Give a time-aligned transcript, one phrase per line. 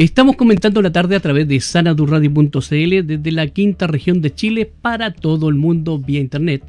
[0.00, 5.12] Estamos comentando la tarde a través de sanadurradio.cl desde la quinta región de Chile para
[5.12, 6.62] todo el mundo vía internet.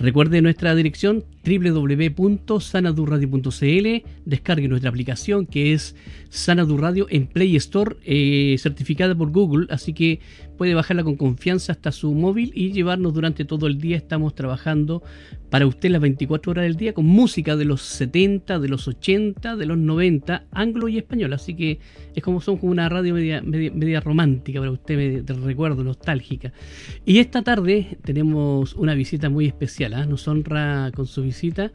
[0.00, 4.08] Recuerde nuestra dirección www.sanadurradio.cl.
[4.24, 5.94] Descargue nuestra aplicación que es
[6.30, 10.20] Sanadurradio en Play Store, eh, certificada por Google, así que
[10.56, 13.96] puede bajarla con confianza hasta su móvil y llevarnos durante todo el día.
[13.96, 15.02] Estamos trabajando
[15.48, 19.56] para usted las 24 horas del día con música de los 70, de los 80,
[19.56, 21.32] de los 90, anglo y español.
[21.32, 21.78] Así que
[22.14, 26.52] es como son como una radio media, media, romántica para usted, recuerdo, nostálgica.
[27.06, 29.89] Y esta tarde tenemos una visita muy especial.
[29.90, 31.72] Nos honra con su visita,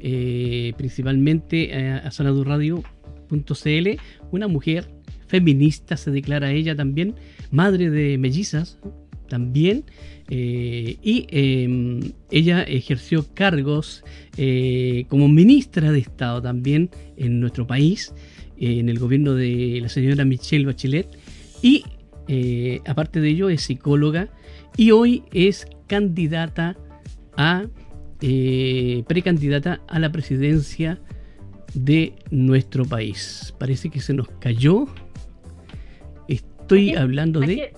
[0.00, 2.82] eh, principalmente eh, a Sanadurradio
[3.28, 3.98] .cl,
[4.32, 4.88] una mujer
[5.26, 7.14] feminista, se declara ella también,
[7.50, 8.78] madre de mellizas
[9.28, 9.84] también,
[10.30, 12.00] eh, y em,
[12.30, 14.02] ella ejerció cargos
[15.08, 18.14] como ministra de Estado también en nuestro país,
[18.56, 21.08] en el gobierno de la señora Michelle Bachelet,
[21.60, 21.84] y
[22.86, 24.30] aparte de ello es psicóloga
[24.76, 26.76] y hoy es candidata
[27.38, 27.66] a
[29.06, 31.00] precandidata a la presidencia
[31.72, 33.54] de nuestro país.
[33.58, 34.86] Parece que se nos cayó.
[36.26, 37.72] Estoy hablando de...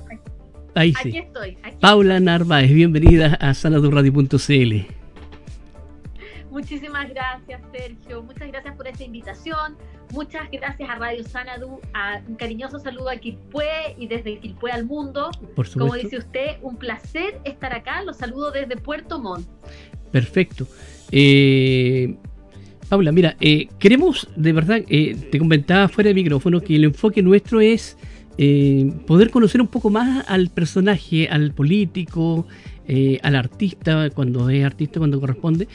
[0.75, 1.17] Ahí sí.
[1.17, 4.86] estoy, Paula Narváez, bienvenida a saladurradio.cl.
[6.50, 8.22] Muchísimas gracias, Sergio.
[8.22, 9.77] Muchas gracias por esta invitación.
[10.12, 11.80] Muchas gracias a Radio Sanadu.
[11.94, 15.30] A un cariñoso saludo a Quilpue y desde Quilpue al mundo.
[15.55, 18.02] Por Como dice usted, un placer estar acá.
[18.02, 19.47] Los saludo desde Puerto Montt.
[20.11, 20.67] Perfecto.
[21.12, 22.17] Eh,
[22.89, 27.22] Paula, mira, eh, queremos, de verdad, eh, te comentaba fuera de micrófono que el enfoque
[27.22, 27.97] nuestro es
[28.36, 32.48] eh, poder conocer un poco más al personaje, al político,
[33.22, 35.69] al artista, cuando es artista, cuando corresponde,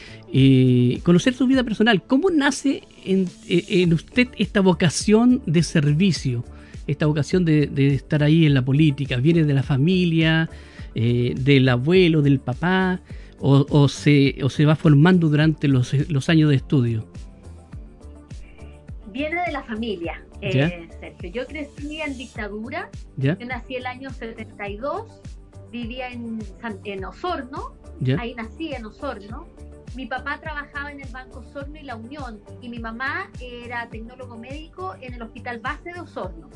[1.03, 2.03] conocer su vida personal.
[2.03, 6.43] ¿Cómo nace en, usted esta vocación de servicio,
[6.87, 9.17] esta vocación de, estar ahí en la política?
[9.17, 10.49] ¿Viene de la familia,
[10.93, 13.01] del abuelo, del papá?
[13.39, 15.93] o, se, o se va formando durante los,
[16.29, 17.07] años de estudio?
[19.11, 21.29] Viene de la familia, eh, Sergio.
[21.31, 22.89] Yo crecí en dictadura.
[23.17, 25.21] Yo nací el año 72,
[25.71, 26.39] vivía en,
[26.83, 27.75] en Osorno.
[28.19, 29.47] Ahí nací en Osorno.
[29.95, 34.37] Mi papá trabajaba en el Banco Osorno y la Unión y mi mamá era tecnólogo
[34.37, 36.49] médico en el Hospital Base de Osorno.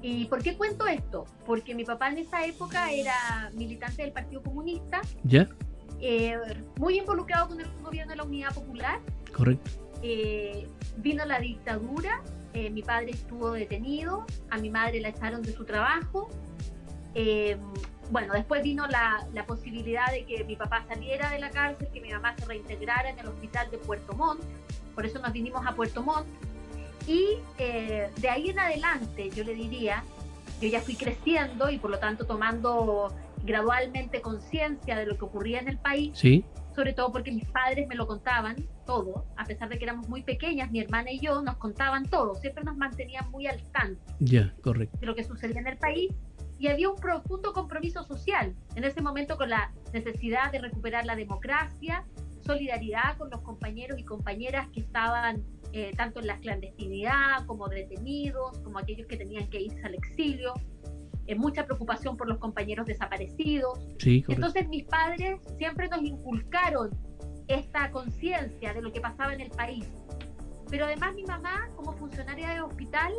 [0.00, 1.26] ¿Y por qué cuento esto?
[1.44, 5.00] Porque mi papá en esa época era militante del Partido Comunista.
[5.24, 5.48] ¿Ya?
[6.00, 6.36] Eh,
[6.76, 9.00] muy involucrado con el gobierno de la Unidad Popular.
[9.36, 9.70] Correcto.
[10.02, 12.22] Eh, vino la dictadura,
[12.54, 16.28] eh, mi padre estuvo detenido, a mi madre la echaron de su trabajo.
[18.10, 22.00] Bueno, después vino la, la, posibilidad de que mi papá saliera de la cárcel, que
[22.00, 24.42] mi mamá se reintegrara en el hospital de Puerto Montt,
[24.98, 26.26] por eso nos vinimos a Puerto Montt.
[27.06, 30.02] Y de ahí en adelante, yo le diría,
[30.60, 33.14] yo ya fui creciendo y por lo tanto tomando
[33.44, 36.18] gradualmente conciencia de lo que ocurría en el país.
[36.18, 36.44] Sí.
[36.74, 40.22] Sobre todo porque mis padres me lo contaban todo, a pesar de que éramos muy
[40.22, 44.52] pequeñas, mi hermana y yo nos contaban todo, siempre nos mantenían muy al tanto ya,
[44.62, 44.98] correcto.
[44.98, 46.12] de lo que sucedía en el país
[46.58, 51.16] y había un profundo compromiso social en ese momento con la necesidad de recuperar la
[51.16, 52.04] democracia,
[52.40, 58.58] solidaridad con los compañeros y compañeras que estaban eh, tanto en la clandestinidad como detenidos,
[58.60, 60.54] como aquellos que tenían que irse al exilio,
[61.36, 63.78] mucha preocupación por los compañeros desaparecidos.
[64.02, 66.90] Entonces mis padres siempre nos inculcaron
[67.48, 69.86] esta conciencia de lo que pasaba en el país.
[70.70, 73.12] Pero además mi mamá, como funcionaria de hospital,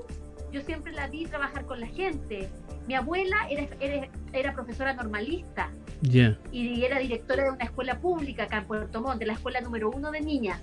[0.51, 2.49] yo siempre la vi trabajar con la gente.
[2.87, 3.67] Mi abuela era,
[4.33, 5.69] era, profesora normalista
[6.01, 9.89] y era directora de una escuela pública acá en Puerto Montt, de la escuela número
[9.89, 10.61] uno de niñas.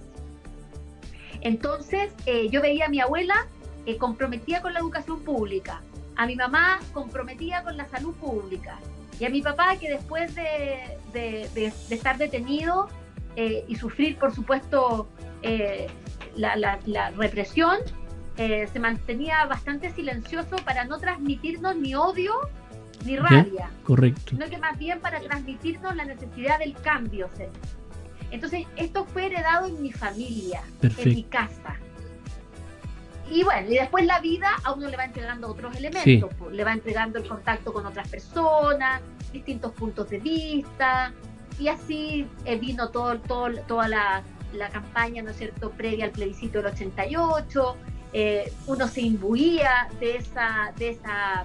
[1.40, 3.46] Entonces eh, yo veía a mi abuela
[3.84, 5.82] eh, comprometida con la educación pública,
[6.16, 8.78] a mi mamá comprometida con la salud pública
[9.18, 10.98] y a mi papá que después de,
[11.90, 12.88] estar detenido
[13.36, 15.08] eh, y sufrir, por supuesto,
[15.42, 15.86] eh,
[16.34, 16.78] la,
[17.16, 17.78] represión,
[18.36, 22.32] eh, se mantenía bastante silencioso para no transmitirnos ni odio
[23.04, 23.70] ni rabia.
[23.84, 24.30] Correcto.
[24.30, 27.30] Sino que más bien para transmitirnos la necesidad del cambio.
[28.30, 31.76] Entonces, esto fue heredado en mi familia, en mi casa.
[33.30, 36.64] Y bueno, y después la vida a uno le va entregando otros elementos, pues, le
[36.64, 39.00] va entregando el contacto con otras personas,
[39.32, 41.12] distintos puntos de vista,
[41.58, 44.22] y así eh, vino todo, todo, toda la,
[44.72, 47.76] campaña, ¿no es cierto?, previa al plebiscito del 88,
[48.18, 51.44] eh, uno se imbuía de esa, de esa,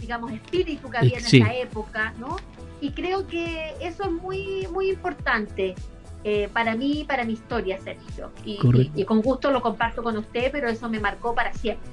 [0.00, 2.36] digamos, espíritu que había en esa época, ¿no?
[2.80, 5.74] Y creo que eso es muy, muy importante.
[6.22, 8.30] Eh, para mí y para mi historia, Sergio.
[8.44, 8.60] Y,
[8.94, 11.90] y, con gusto lo comparto con usted, pero eso me marcó para siempre.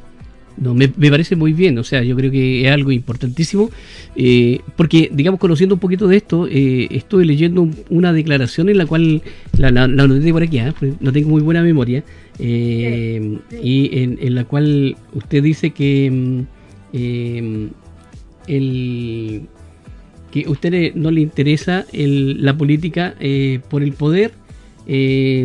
[0.57, 3.71] No, me, parece muy bien, o sea, yo creo que es algo importantísimo,
[4.15, 8.85] eh, porque, digamos, conociendo un poquito de esto, eh, estuve leyendo una declaración en la
[8.85, 9.23] cual,
[9.57, 10.75] la, la, noté por aquí, ¿ah?
[10.99, 12.03] no tengo muy buena memoria,
[12.39, 17.67] eh, y en, la cual usted dice que mm,
[18.47, 19.41] el,
[20.31, 23.15] que a usted no le interesa la política
[23.69, 24.31] por el poder,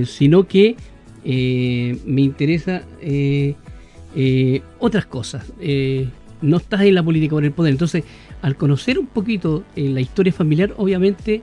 [0.06, 0.76] sino que
[1.24, 2.82] me interesa
[4.14, 5.52] eh, otras cosas.
[5.60, 6.08] Eh,
[6.40, 7.72] no estás en la política por el poder.
[7.72, 8.04] Entonces,
[8.42, 11.42] al conocer un poquito eh, la historia familiar, obviamente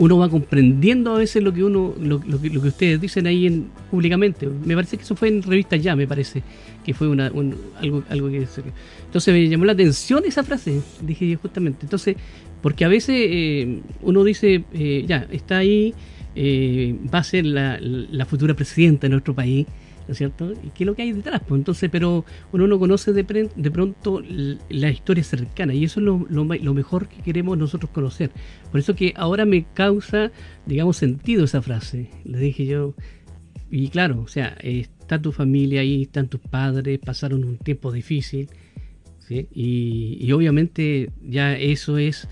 [0.00, 3.46] uno va comprendiendo a veces lo que uno, lo, que, lo que, ustedes dicen ahí
[3.46, 4.48] en, públicamente.
[4.48, 6.42] Me parece que eso fue en revista ya, me parece
[6.82, 8.46] que fue una, algo, algo que
[9.04, 11.80] entonces me llamó la atención esa frase, dije justamente.
[11.82, 12.16] Entonces,
[12.62, 14.64] porque a veces uno dice,
[15.06, 15.92] ya, está ahí,
[16.34, 19.66] va a ser la futura presidenta de nuestro país
[20.10, 20.50] ¿no es cierto?
[20.50, 21.40] ¿Y qué es lo que hay detrás?
[21.46, 23.22] Pues entonces, pero uno no conoce de,
[23.54, 24.20] de pronto
[24.68, 28.32] la historia cercana y eso es lo, lo, mejor que queremos nosotros conocer.
[28.72, 30.32] Por eso que ahora me causa,
[30.66, 32.10] digamos, sentido esa frase.
[32.24, 32.96] Le dije yo,
[33.70, 38.48] y claro, o sea, está tu familia ahí, están tus padres, pasaron un tiempo difícil,
[39.20, 39.46] ¿sí?
[39.54, 42.26] y, y obviamente ya eso es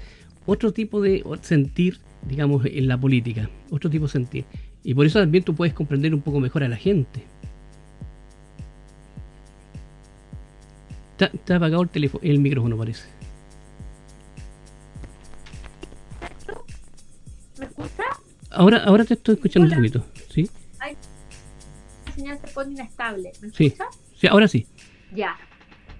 [0.46, 1.98] otro tipo de sentir,
[2.28, 4.46] digamos, en la política, otro tipo de sentir.
[4.82, 7.24] Y por eso también tú puedes comprender un poco mejor a la gente.
[11.18, 13.08] Está, apagado el teléfono, el micrófono parece.
[17.58, 18.04] ¿Me escucha?
[18.50, 20.48] Ahora, ahora te estoy escuchando un poquito, ¿sí?
[22.06, 23.32] la señal se pone inestable.
[23.40, 23.86] ¿Me escucha?
[24.16, 24.66] Sí, ahora sí.
[25.12, 25.36] Ya.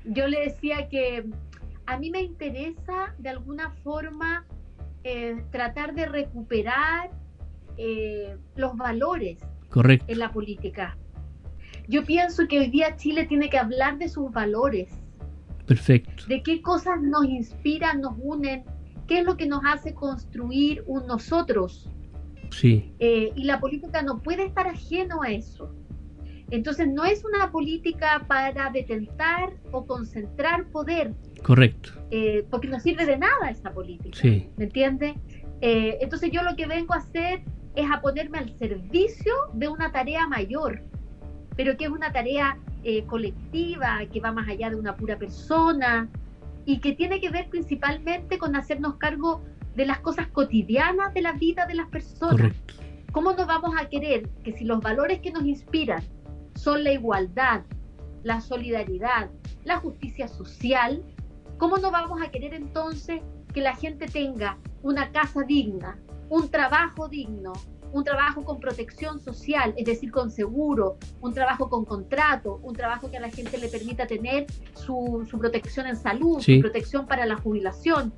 [0.04, 1.28] Yo le decía que
[1.86, 4.46] a mí me interesa de alguna forma
[5.02, 7.10] eh, tratar de recuperar
[7.76, 9.38] eh, los valores
[9.68, 10.06] Correcto.
[10.08, 10.96] en la política.
[11.88, 14.88] Yo pienso que hoy día Chile tiene que hablar de sus valores
[15.68, 16.24] Perfecto.
[16.26, 18.64] De qué cosas nos inspiran, nos unen,
[19.06, 21.88] qué es lo que nos hace construir un nosotros.
[22.50, 22.94] Sí.
[22.98, 25.74] Eh, y la política no puede estar ajeno a eso.
[26.50, 31.14] Entonces no es una política para detentar o concentrar poder.
[31.42, 31.90] Correcto.
[32.10, 34.18] Eh, porque no sirve de nada esa política.
[34.18, 34.48] Sí.
[34.56, 35.14] ¿Me entiende?
[35.60, 37.42] Eh, entonces yo lo que vengo a hacer
[37.74, 40.82] es a ponerme al servicio de una tarea mayor,
[41.56, 42.58] pero que es una tarea
[42.90, 46.08] eh, colectiva, que va más allá de una pura persona
[46.64, 49.42] y que tiene que ver principalmente con hacernos cargo
[49.76, 52.56] de las cosas cotidianas de la vida de las personas.
[53.12, 56.02] ¿Cómo nos vamos a querer que si los valores que nos inspiran
[56.54, 57.60] son la igualdad,
[58.22, 59.28] la solidaridad,
[59.64, 61.04] la justicia social,
[61.58, 63.20] ¿cómo no vamos a querer entonces
[63.52, 65.98] que la gente tenga una casa digna,
[66.30, 67.52] un trabajo digno,
[67.92, 73.10] un trabajo con protección social, es decir, con seguro, un trabajo con contrato, un trabajo
[73.10, 77.36] que a la gente le permita tener su, protección en salud, su protección para la
[77.36, 78.12] jubilación.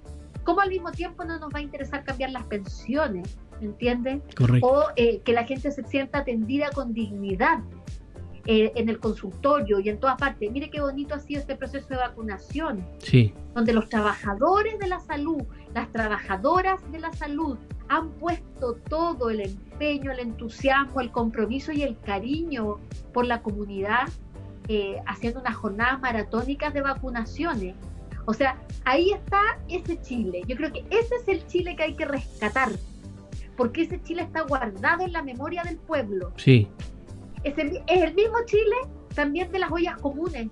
[0.45, 3.39] ¿Cómo al mismo tiempo no nos va a interesar cambiar las pensiones?
[3.61, 4.23] ¿Entiendes?
[4.63, 7.61] O eh, que la gente se sienta atendida con dignidad
[8.47, 10.51] eh, en el consultorio y en todas partes.
[10.51, 13.35] Mire qué bonito ha sido este proceso de vacunación, sí.
[13.55, 15.43] donde los trabajadores de la salud,
[15.75, 17.59] las trabajadoras de la salud
[17.91, 22.79] han puesto todo el empeño, el entusiasmo, el compromiso y el cariño
[23.13, 24.09] por la comunidad,
[24.69, 27.75] eh, haciendo unas jornadas maratónicas de vacunaciones.
[28.25, 30.43] O sea, ahí está ese Chile.
[30.47, 32.71] Yo creo que ese es el Chile que hay que rescatar,
[33.57, 36.33] porque ese Chile está guardado en la memoria del pueblo.
[36.37, 36.69] Sí
[37.45, 38.77] es el, mismo Chile
[39.15, 40.49] también de las ollas comunes.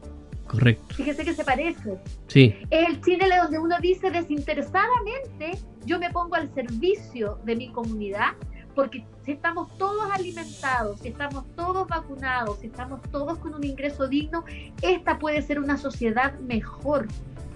[0.49, 0.95] Correcto.
[0.95, 1.99] Fíjese que se parece.
[2.26, 2.55] Sí.
[2.71, 8.33] Es el Chile donde uno dice desinteresadamente, yo me pongo al servicio de mi comunidad,
[8.75, 14.09] porque si estamos todos alimentados, si estamos todos vacunados, si estamos todos con un ingreso
[14.09, 14.45] digno,
[14.81, 17.07] esta puede ser una sociedad mejor.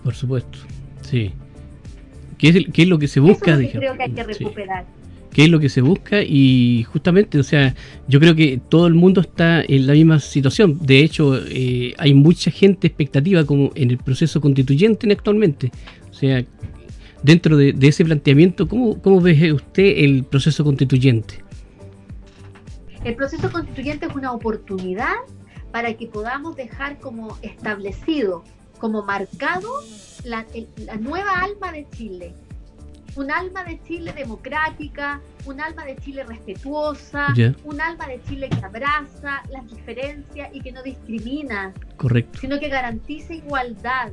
[0.04, 0.58] Por supuesto,
[1.00, 1.32] sí.
[2.36, 3.54] ¿Qué es, qué es lo que se busca?
[3.54, 4.84] Eso creo que hay que recuperar
[5.32, 7.74] qué es lo que se busca y justamente, o sea,
[8.06, 10.78] yo creo que todo el mundo está en la misma situación.
[10.80, 15.72] De hecho, eh, hay mucha gente expectativa como en el proceso constituyente actualmente.
[16.10, 16.44] O sea,
[17.22, 21.42] dentro de, ese planteamiento, ¿cómo, ¿cómo ve usted el proceso constituyente?
[23.04, 25.14] El proceso constituyente es una oportunidad
[25.72, 28.44] para que podamos dejar como establecido,
[28.78, 29.68] como marcado
[30.24, 30.44] la
[31.00, 32.34] nueva alma de Chile,
[33.16, 38.64] un alma de Chile democrática, un alma de Chile respetuosa, un alma de Chile que
[38.64, 42.38] abraza las diferencias y que no discrimina, Correcto.
[42.40, 44.12] sino que garantiza igualdad.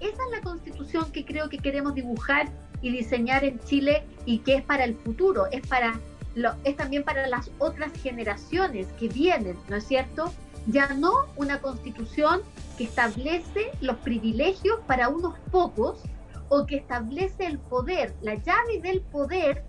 [0.00, 2.48] Esa es la constitución que creo que queremos dibujar
[2.80, 6.00] y diseñar en Chile y que es para el futuro, es para
[6.34, 10.32] lo, es también para las otras generaciones que vienen, ¿no es cierto?
[10.66, 12.42] ya no una constitución
[12.78, 15.98] que establece los privilegios para unos pocos
[16.54, 19.64] o que establece el poder, la llave del poder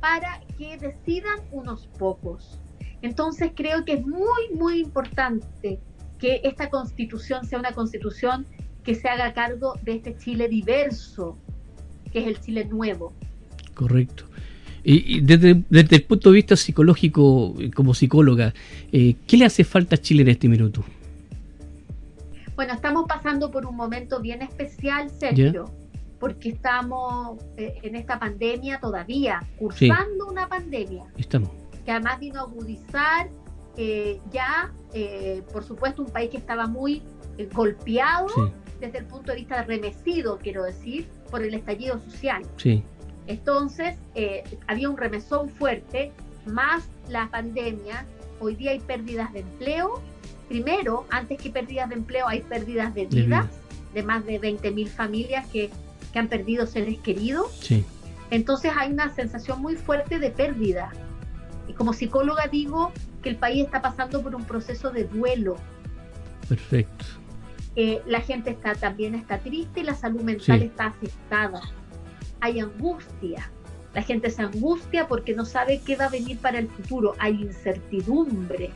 [0.00, 2.58] para que decidan unos pocos.
[3.02, 5.78] Entonces creo que es muy, muy importante
[6.18, 8.46] que esta constitución sea una constitución
[8.82, 11.38] que se haga cargo de este Chile diverso,
[12.10, 13.12] que es el Chile nuevo.
[13.74, 14.24] Correcto.
[14.82, 18.52] Y, desde, el punto de vista psicológico, como psicóloga,
[18.90, 20.84] eh, ¿qué le hace falta a Chile en este minuto?
[22.56, 25.70] Bueno, estamos pasando por un momento bien especial, Sergio,
[26.24, 31.04] porque estamos eh, en esta pandemia todavía, cursando una pandemia.
[31.18, 31.50] Estamos.
[31.84, 33.28] Que además vino a agudizar
[33.76, 34.72] eh, ya,
[35.52, 37.02] por supuesto, un país que estaba muy
[37.52, 38.28] golpeado
[38.80, 42.42] desde el punto de vista remecido, quiero decir, por el estallido social.
[42.56, 42.82] Sí.
[43.26, 46.10] Entonces, eh, había un remesón fuerte,
[46.46, 48.06] más la pandemia.
[48.40, 50.00] Hoy día hay pérdidas de empleo.
[50.48, 53.46] Primero, antes que pérdidas de empleo, hay pérdidas de vidas,
[53.92, 55.70] de, más de 20.000 familias que,
[56.14, 57.52] que, han perdido seres queridos.
[57.60, 57.84] Sí.
[58.30, 60.92] Entonces, hay una sensación muy fuerte de pérdida.
[61.68, 62.92] Y como psicóloga digo
[63.22, 65.56] que el país está pasando por un proceso de duelo.
[66.48, 67.04] Perfecto.
[67.76, 71.60] Eh, la gente está también está triste y la salud mental está afectada
[72.44, 73.50] hay angustia.
[73.94, 77.14] La gente se angustia porque no sabe qué va a venir para el futuro.
[77.18, 78.70] Hay incertidumbre.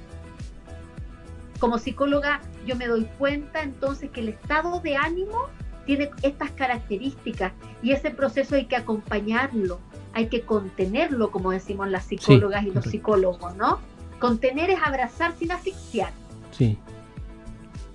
[1.60, 5.48] Como psicóloga yo me doy cuenta entonces que el estado de ánimo
[5.88, 9.80] tiene estas características y ese proceso hay que acompañarlo,
[10.12, 13.78] hay que contenerlo, como decimos las psicólogas y los psicólogos, ¿no?
[14.18, 16.12] Contener es abrazar sin asfixiar.
[16.50, 16.78] Sí.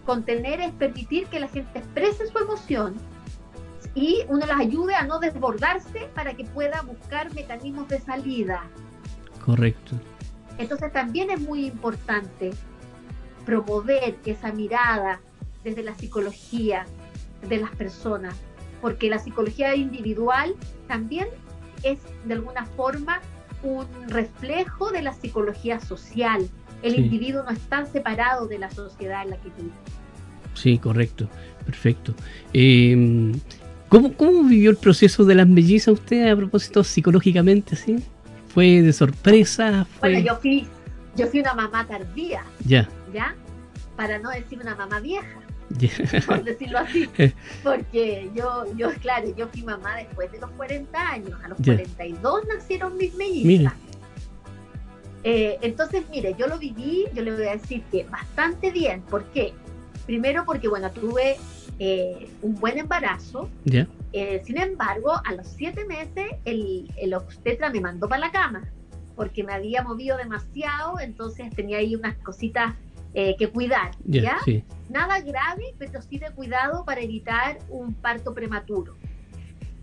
[0.08, 2.96] Contener es permitir que la gente exprese su emoción
[3.94, 8.64] y uno las ayude a no desbordarse para que pueda buscar mecanismos de salida.
[9.46, 9.98] Correcto.
[10.58, 12.56] Entonces también es muy importante
[13.46, 15.20] promover esa mirada
[15.64, 16.88] desde la psicología
[17.50, 18.36] de las personas,
[18.82, 20.56] porque la psicología individual
[20.88, 21.28] también
[21.84, 23.22] es de alguna forma
[23.64, 26.48] un reflejo de la psicología social.
[26.82, 29.72] El individuo no está separado de la sociedad en la que vive.
[30.54, 31.30] Sí, correcto,
[31.66, 32.14] perfecto.
[32.54, 33.32] Eh,
[34.18, 38.04] ¿Cómo, vivió el proceso de las mellizas usted a propósito psicológicamente, sí?
[38.48, 39.86] ¿Fue de sorpresa?
[40.00, 40.68] Bueno, yo fui,
[41.16, 42.44] yo fui una mamá tardía.
[42.66, 42.90] Ya.
[43.14, 43.36] ¿Ya?
[43.96, 45.43] Para no decir una mamá vieja.
[46.26, 47.10] Por decirlo así.
[47.64, 51.40] Porque yo, yo, claro, yo fui mamá después de los 40 años.
[51.44, 53.74] A los 42 nacieron mis mellizas.
[55.24, 59.02] Eh, entonces, mire, yo lo viví, yo le voy a decir que bastante bien.
[59.02, 59.54] ¿Por qué?
[60.06, 61.38] Primero porque, bueno, tuve
[61.80, 63.50] eh, un buen embarazo.
[64.12, 68.64] Eh, sin embargo, a los siete meses el, el obstetra me mandó para la cama
[69.16, 72.74] porque me había movido demasiado, entonces tenía ahí unas cositas
[73.14, 73.92] eh, que cuidar.
[74.06, 74.38] ¿ya?
[74.90, 78.96] Nada grave, pero sí de cuidado para evitar un parto prematuro.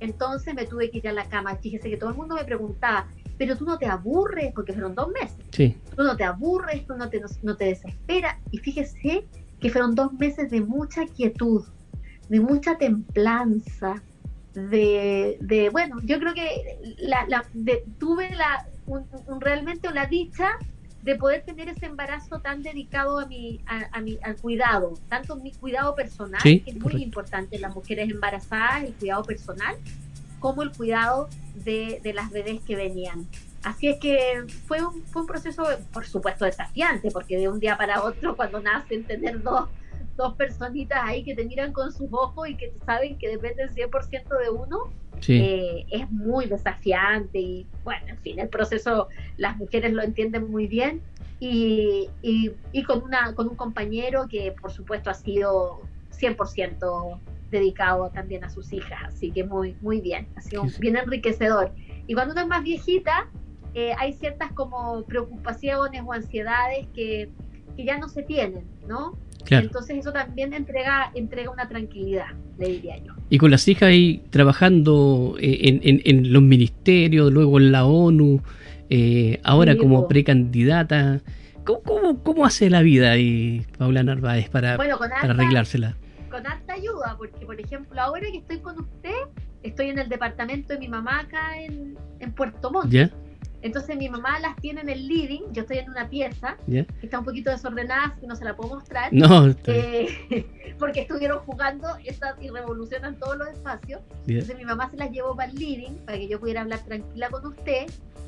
[0.00, 1.56] Entonces me tuve que ir a la cama.
[1.56, 3.06] Fíjese que todo el mundo me preguntaba,
[3.38, 5.36] pero tú no te aburres, porque fueron dos meses.
[5.50, 5.76] Sí.
[5.96, 8.36] Tú no te aburres, tú no te, no te desesperas.
[8.50, 9.26] Y fíjese
[9.60, 11.64] que fueron dos meses de mucha quietud,
[12.28, 14.02] de mucha templanza,
[14.54, 17.44] de, de bueno, yo creo que la, la
[17.98, 19.06] tuve la, un,
[19.40, 20.50] realmente la dicha
[21.02, 25.52] de poder tener ese embarazo tan dedicado a mi, a, mi, al cuidado, tanto mi
[25.52, 29.76] cuidado personal, que es muy importante en las mujeres embarazadas, el cuidado personal,
[30.40, 33.26] como el cuidado de, de las bebés que venían.
[33.62, 37.76] Así es que fue un, fue un proceso, por supuesto, desafiante, porque de un día
[37.76, 39.68] para otro, cuando nacen, tener dos,
[40.16, 44.38] dos personitas ahí que te miran con sus ojos y que saben que dependen 100%
[44.38, 44.90] de uno,
[45.28, 50.66] eh, es muy desafiante y bueno, en fin, el proceso las mujeres lo entienden muy
[50.66, 51.02] bien
[51.38, 55.82] y, y, y con, una, con un compañero que por supuesto ha sido
[56.18, 57.18] 100%
[57.50, 61.72] dedicado también a sus hijas, así que muy, muy bien, ha sido bien enriquecedor.
[62.06, 63.28] Y cuando uno es más viejita,
[63.74, 67.30] eh, hay ciertas como preocupaciones o ansiedades que,
[67.76, 69.16] que ya no se tienen, ¿no?
[69.48, 72.26] Entonces eso también entrega, entrega una tranquilidad,
[72.58, 73.14] le diría yo.
[73.28, 78.42] Y con las hijas ahí trabajando eh, en, los ministerios, luego en la ONU,
[78.88, 81.20] eh, ahora como precandidata,
[81.64, 85.96] ¿cómo, cómo, hace la vida ahí Paula Narváez para, para arreglársela?
[86.30, 89.14] Con alta ayuda, porque por ejemplo ahora que estoy con usted,
[89.62, 92.92] estoy en el departamento de mi mamá acá en, en Puerto Montt.
[93.62, 97.18] Entonces mi mamá las tiene en el living, yo estoy en una pieza que está
[97.18, 100.46] un poquito desordenada, que no se la puedo mostrar, no, eh,
[100.78, 101.88] porque estuvieron jugando
[102.40, 104.00] y revolucionan todos los espacios.
[104.26, 107.28] Entonces mi mamá se las llevó para el living para que yo pudiera hablar tranquila
[107.28, 107.86] con usted.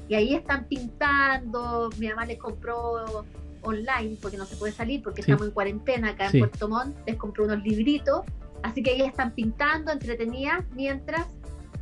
[0.08, 3.24] Y ahí están pintando, mi mamá les compró
[3.62, 7.16] online, porque no se puede salir, porque estamos en cuarentena acá en Puerto Montt, les
[7.16, 8.22] compré unos libritos,
[8.62, 11.26] así que ellas están pintando, entretenidas, mientras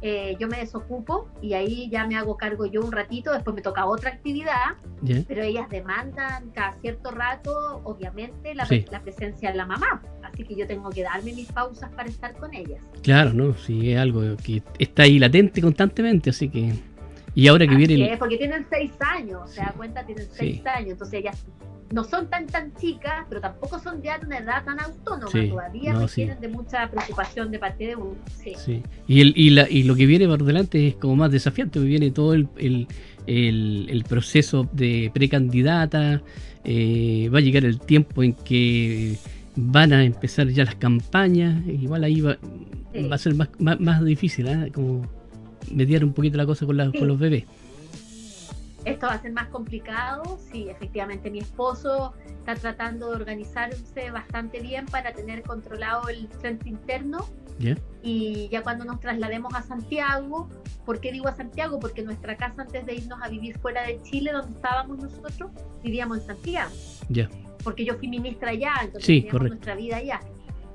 [0.03, 3.61] eh, yo me desocupo y ahí ya me hago cargo yo un ratito, después me
[3.61, 4.77] toca otra actividad,
[5.29, 10.55] pero ellas demandan cada cierto rato, obviamente, la, la, presencia de la mamá, así que
[10.57, 12.83] yo tengo que darme mis pausas para estar con ellas.
[13.03, 13.55] Claro, ¿no?
[13.55, 16.73] Sí, es algo que está ahí latente constantemente, así que...
[17.35, 18.17] Y ahora que viene...
[18.19, 21.45] porque tienen seis años, se da cuenta, tienen seis años, entonces ellas
[21.93, 25.93] no son tan tan chicas, pero tampoco son ya de una edad tan autónoma, todavía
[25.95, 28.17] requieren de mucha preocupación de parte de uno.
[28.43, 28.83] Sí.
[29.09, 32.11] Y, el, y, la, y lo que viene por delante es como más desafiante, viene
[32.11, 32.87] todo el, el,
[33.27, 36.23] el, proceso de precandidata,
[36.65, 39.17] eh, va a llegar el tiempo en que
[39.57, 42.39] van a empezar ya las campañas, igual ahí va,
[43.11, 44.71] va a ser más, más, difícil, ¿eh?
[44.73, 45.03] como
[45.73, 47.45] mediar un poquito la cosa con, la, con los bebés.
[48.85, 54.61] Esto va a ser más complicado, sí, efectivamente mi esposo está tratando de organizarse bastante
[54.61, 57.27] bien para tener controlado el frente interno.
[58.03, 60.49] Y ya cuando nos traslademos a Santiago,
[60.87, 61.79] ¿por qué digo a Santiago?
[61.79, 65.51] Porque nuestra casa antes de irnos a vivir fuera de Chile, donde estábamos nosotros,
[65.83, 66.71] vivíamos en Santiago.
[67.11, 67.29] Ya.
[67.63, 70.21] Porque yo fui ministra allá, entonces nuestra vida allá.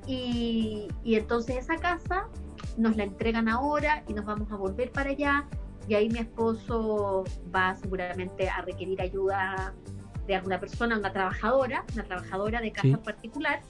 [0.06, 2.28] Y, y entonces esa casa
[2.78, 5.48] nos la entregan ahora y nos vamos a volver para allá
[5.88, 7.24] y ahí mi esposo
[7.54, 9.74] va seguramente a requerir ayuda
[10.28, 13.62] de alguna persona, una trabajadora, una trabajadora de casa particular,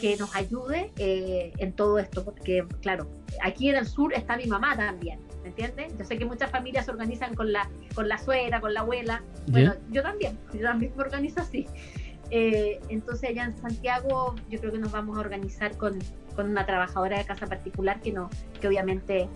[0.00, 3.08] que nos ayude eh, en todo esto, porque claro,
[3.42, 5.96] aquí en el sur está mi mamá también, ¿me entiendes?
[5.96, 9.22] Yo sé que muchas familias se organizan con la, con la suegra, con la abuela,
[9.48, 11.66] bueno, yo también, yo también me organizo así.
[12.30, 15.98] Eh, entonces allá en Santiago yo creo que nos vamos a organizar con,
[16.34, 18.28] con una trabajadora de casa particular que, no,
[18.60, 19.28] que obviamente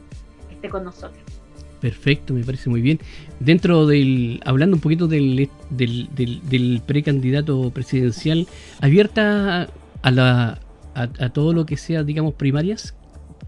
[0.50, 1.39] esté con nosotros.
[1.80, 3.00] Perfecto, me parece muy bien.
[3.38, 8.46] Dentro del, hablando un poquito del, del, precandidato presidencial,
[8.80, 9.68] abierta
[10.02, 10.60] a, la,
[10.94, 12.94] a, todo lo que sea, digamos, primarias,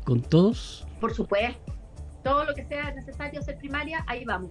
[0.05, 0.87] con todos.
[1.01, 1.75] Por supuesto,
[2.25, 4.51] todo lo que sea necesario hacer primaria, ahí vamos.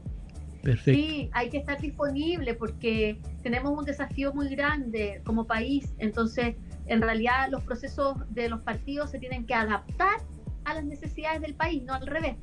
[0.61, 1.01] Perfecto.
[1.01, 7.01] Sí, hay que estar disponible porque tenemos un desafío muy grande como país, entonces en
[7.01, 10.19] realidad los procesos de los partidos se tienen que adaptar
[10.65, 12.35] a las necesidades del país, no al revés.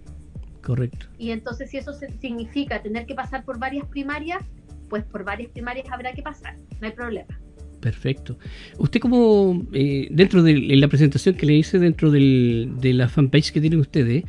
[0.69, 1.07] Correcto.
[1.19, 4.45] Y entonces si eso significa tener que pasar por varias primarias,
[4.91, 7.41] pues por varias primarias habrá que pasar, no hay problema.
[7.81, 8.39] Perfecto.
[8.77, 13.51] Usted como, eh, dentro de la presentación que le hice dentro del, de la fanpage
[13.51, 14.25] que tienen ustedes,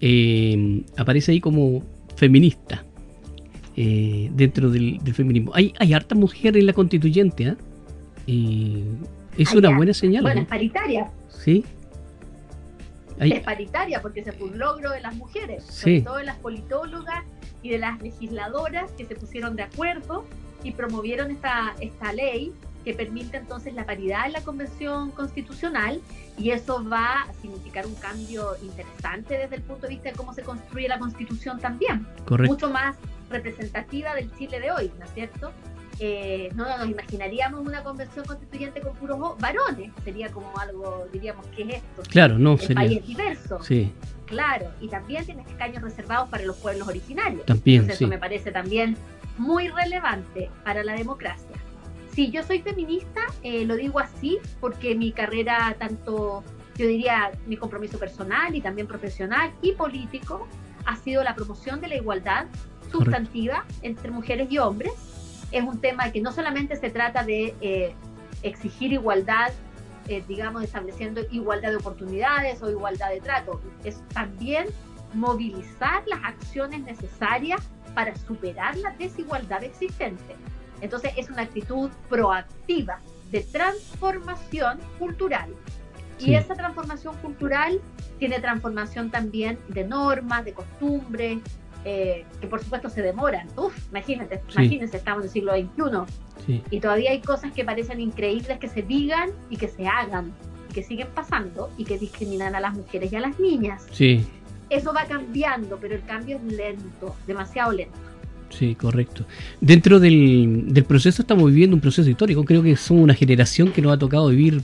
[0.00, 1.84] eh, aparece ahí como
[2.16, 2.84] feminista
[3.76, 5.52] eh, dentro del, feminismo.
[5.54, 7.54] Hay, hay harta mujer en la constituyente,
[8.26, 8.84] ¿eh?
[9.38, 10.22] es una buena señal.
[10.22, 11.08] Bueno, es paritaria.
[11.28, 11.64] Sí,
[13.18, 17.24] es paritaria porque se fue un logro de las mujeres, sobre todo de las politólogas
[17.62, 20.24] y de las legisladoras que se pusieron de acuerdo
[20.62, 22.52] y promovieron esta, esta ley
[22.84, 26.00] que permite entonces la paridad en la Convención Constitucional
[26.36, 30.34] y eso va a significar un cambio interesante desde el punto de vista de cómo
[30.34, 32.06] se construye la Constitución también.
[32.46, 32.96] Mucho más
[33.30, 35.50] representativa del Chile de hoy, ¿no es cierto?
[36.00, 41.62] Eh, no nos imaginaríamos una convención constituyente con puros varones, sería como algo, diríamos, ¿qué
[41.62, 42.02] es esto?
[42.08, 43.62] Claro, no, El país es diverso.
[43.62, 43.92] Sí.
[44.26, 47.44] Claro, y también tiene escaños reservados para los pueblos originarios.
[47.44, 48.96] También, Eso me parece también
[49.38, 51.56] muy relevante para la democracia.
[52.12, 56.42] Sí, yo soy feminista, eh, lo digo así porque mi carrera, tanto,
[56.76, 60.46] yo diría, mi compromiso personal y también profesional y político,
[60.86, 62.46] ha sido la promoción de la igualdad
[62.90, 64.92] sustantiva entre mujeres y hombres
[65.54, 67.94] es un tema que no solamente se trata de eh,
[68.42, 69.52] exigir igualdad,
[70.08, 74.66] eh, digamos, estableciendo igualdad de oportunidades o igualdad de trato, es también
[75.14, 77.62] movilizar las acciones necesarias
[77.94, 80.34] para superar la desigualdad existente.
[80.80, 82.98] Entonces es una actitud proactiva
[83.30, 85.54] de transformación cultural.
[86.18, 87.80] Y esa transformación cultural
[88.18, 91.40] tiene transformación también de normas, de costumbres,
[91.84, 93.48] eh, que por supuesto se demoran.
[93.56, 98.58] Uf, imagínate, imagínense, estamos en el siglo XXI y todavía hay cosas que parecen increíbles
[98.58, 100.32] que se digan y que se hagan,
[100.70, 103.86] y que siguen pasando y que discriminan a las mujeres y a las niñas.
[103.92, 104.24] Sí.
[104.70, 107.98] Eso va cambiando, pero el cambio es lento, demasiado lento.
[108.50, 109.26] Sí, correcto.
[109.60, 112.44] Dentro del, del, proceso estamos viviendo un proceso histórico.
[112.44, 114.62] Creo que somos una generación que nos ha tocado vivir,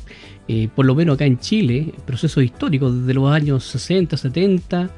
[0.49, 4.91] eh, por lo menos acá en Chile, procesos históricos desde los años 60, 70,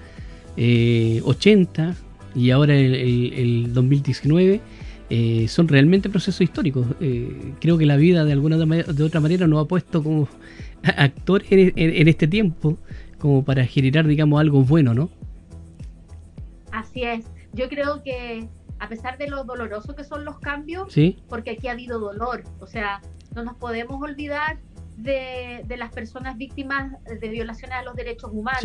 [0.56, 1.94] eh, 80,
[2.34, 4.60] y ahora el, 2019
[5.10, 6.86] eh, son realmente procesos históricos.
[7.00, 10.28] Eh, creo que la vida de alguna de otra manera nos ha puesto como
[10.82, 12.78] actores en, este tiempo
[13.18, 15.10] como para generar, digamos, algo bueno, ¿no?
[16.72, 17.26] Así es.
[17.52, 20.92] Yo creo que a pesar de lo doloroso que son los cambios,
[21.28, 23.00] porque aquí ha habido dolor, o sea,
[23.34, 24.58] no nos podemos olvidar
[24.96, 28.62] de, las personas víctimas de violaciones a los derechos humanos,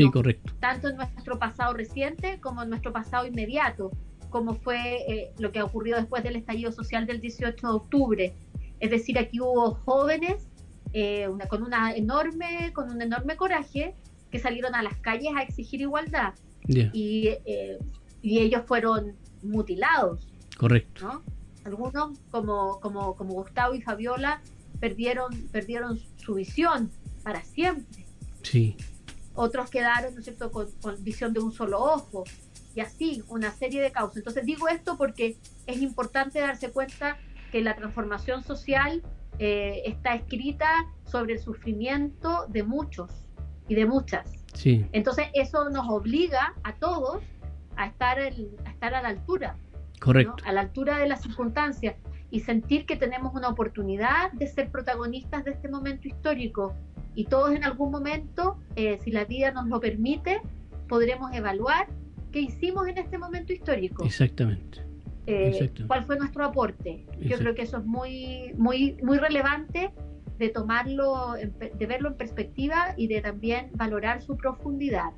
[0.60, 3.92] tanto en nuestro pasado reciente como en nuestro pasado inmediato,
[4.30, 8.34] como fue eh, lo que ha ocurrido después del estallido social del 18 de octubre.
[8.80, 10.48] Es decir, aquí hubo jóvenes
[10.94, 13.96] eh, con una enorme, con un enorme coraje
[14.32, 16.34] que salieron a las calles a exigir igualdad
[16.68, 17.78] y, eh,
[18.22, 20.28] y, ellos fueron mutilados.
[20.58, 21.24] Correcto.
[21.64, 24.42] Algunos, como, como, como Gustavo y Fabiola,
[24.80, 26.92] perdieron, perdieron su visión
[27.24, 28.06] para siempre.
[28.44, 28.78] Sí.
[29.34, 30.68] Otros quedaron, ¿no es cierto?, con,
[31.04, 32.24] visión de un solo ojo.
[32.76, 34.18] Y así, una serie de causas.
[34.18, 37.18] Entonces digo esto porque es importante darse cuenta
[37.52, 39.04] que la transformación social
[39.40, 40.68] eh, está escrita
[41.06, 43.10] sobre el sufrimiento de muchos
[43.68, 44.30] y de muchas.
[44.54, 44.86] Sí.
[44.92, 47.24] Entonces eso nos obliga a todos
[47.76, 49.56] a estar, a, estar a la altura.
[50.00, 50.44] Correcto.
[50.46, 51.96] A la altura de las circunstancias
[52.30, 56.76] y sentir que tenemos una oportunidad de ser protagonistas de este momento histórico.
[57.16, 60.42] Y todos en algún momento, eh, si la vida nos lo permite,
[60.88, 61.88] podremos evaluar
[62.32, 64.06] qué hicimos en este momento histórico.
[64.06, 64.82] Exactamente.
[65.26, 67.06] Eh, ¿Cuál fue nuestro aporte?
[67.20, 69.92] Yo creo que eso es muy, muy, muy relevante
[70.38, 75.12] de tomarlo, de verlo en perspectiva y de también valorar su profundidad.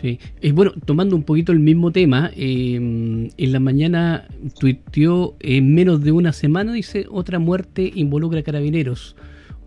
[0.00, 4.28] Sí, y bueno, tomando un poquito el mismo tema, em, en la mañana
[4.58, 9.16] tuiteó en menos de una semana, dice, otra muerte involucra carabineros.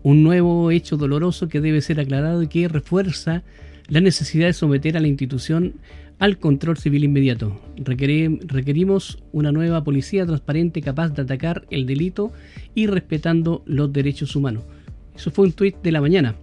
[0.02, 3.42] Un nuevo hecho doloroso que debe ser aclarado y que refuerza
[3.88, 5.74] la necesidad de someter a la institución
[6.20, 7.60] al control civil inmediato.
[7.76, 12.30] requerimos una nueva policía transparente capaz de atacar el delito
[12.74, 14.62] y respetando los derechos humanos.
[15.16, 16.36] Eso fue un tuit de la mañana.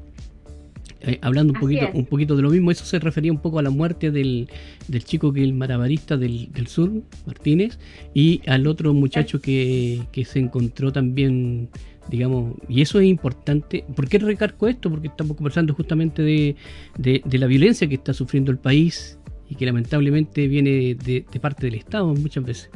[1.02, 3.62] Eh, hablando un poquito, un poquito de lo mismo, eso se refería un poco a
[3.62, 4.50] la muerte del,
[4.88, 6.92] del chico que es el marabarista del, del, sur,
[7.26, 7.78] Martínez,
[8.14, 11.70] y al otro muchacho que, que se encontró también,
[12.10, 13.86] digamos, y eso es importante.
[13.96, 14.90] ¿Por qué recargo esto?
[14.90, 16.56] Porque estamos conversando justamente de,
[16.98, 21.76] de, la violencia que está sufriendo el país y que lamentablemente viene de, parte del
[21.76, 22.72] Estado muchas veces.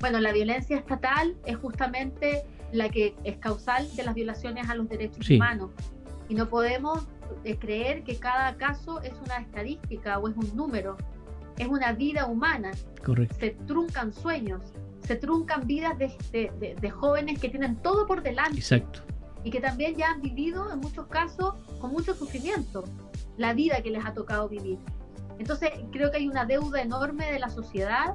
[0.00, 4.88] Bueno, la violencia estatal es justamente la que es causal de las violaciones a los
[4.88, 5.70] derechos humanos.
[6.30, 7.08] Y no podemos
[7.42, 10.96] eh, creer que cada caso es una estadística o es un número.
[11.58, 12.70] Es una vida humana.
[13.04, 13.34] Correcto.
[13.40, 14.62] Se truncan sueños,
[15.00, 18.58] se truncan vidas de, de, jóvenes que tienen todo por delante.
[18.58, 19.00] Exacto.
[19.42, 22.84] Y que también ya han vivido en muchos casos con mucho sufrimiento
[23.36, 24.78] la vida que les ha tocado vivir.
[25.40, 28.14] Entonces creo que hay una deuda enorme de la sociedad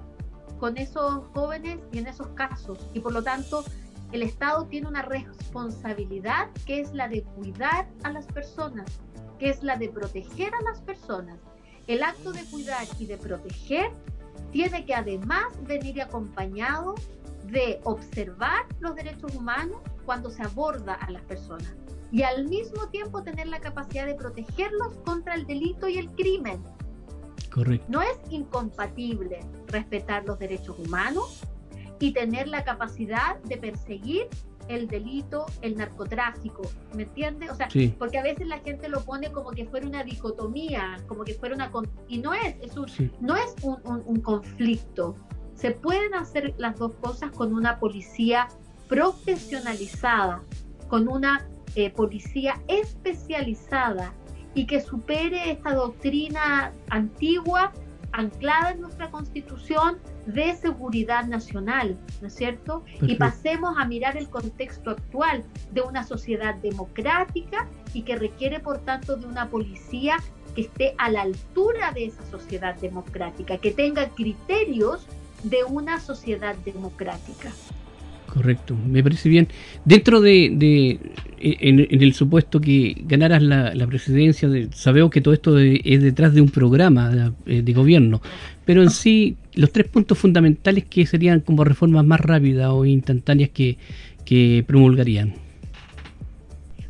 [0.58, 2.90] con esos jóvenes y en esos casos.
[2.94, 3.66] Y por lo tanto
[4.12, 8.86] el Estado tiene una responsabilidad que es la de cuidar a las personas,
[9.40, 11.38] que es la de proteger a las personas.
[11.88, 13.92] El acto de cuidar y de proteger
[14.52, 16.96] tiene que además venir acompañado
[17.48, 21.76] de observar los derechos humanos cuando se aborda a las personas
[22.12, 26.64] y al mismo tiempo tener la capacidad de protegerlos contra el delito y el crimen.
[27.54, 27.86] Correcto.
[27.90, 31.42] No es incompatible respetar los derechos humanos
[32.00, 34.28] y tener la capacidad de perseguir
[34.68, 36.64] el delito, el narcotráfico,
[36.96, 37.52] ¿me entiendes?
[37.52, 37.68] O sea,
[38.00, 41.56] porque a veces la gente lo pone como que fuera una dicotomía, como que fuera
[41.56, 41.72] una...
[42.08, 42.88] Y no es, es un,
[43.20, 45.16] no es un, un, conflicto.
[45.54, 48.48] Se pueden hacer las dos cosas con una policía
[48.88, 50.42] profesionalizada,
[50.88, 54.14] con una eh, policía especializada
[54.54, 57.72] y que supere esta doctrina antigua
[58.14, 62.84] anclada en nuestra constitución de seguridad nacional, ¿no es cierto?
[63.02, 68.80] Y pasemos a mirar el contexto actual de una sociedad democrática y que requiere, por
[68.80, 70.18] tanto, de una policía
[70.56, 75.06] que esté a la altura de esa sociedad democrática, que tenga criterios
[75.44, 77.52] de una sociedad democrática.
[78.36, 79.48] Correcto, me parece bien.
[79.86, 80.48] Dentro de,
[81.40, 86.42] en, el supuesto que ganaras la, presidencia, de, sabemos que todo esto es detrás de
[86.42, 88.22] un programa de, de, gobierno,
[88.66, 93.52] pero en sí, los tres puntos fundamentales que serían como reformas más rápidas o instantáneas
[93.52, 93.78] que,
[94.26, 95.36] que promulgarían.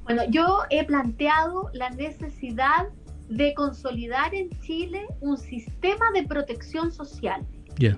[0.05, 2.87] Bueno, yo he planteado la necesidad
[3.29, 7.45] de consolidar en Chile un sistema de protección social.
[7.77, 7.95] Ya.